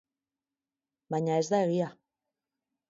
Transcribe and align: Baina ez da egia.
Baina 1.15 1.37
ez 1.43 1.47
da 1.53 1.61
egia. 1.69 1.95